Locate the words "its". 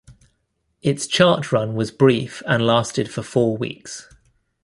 0.81-1.05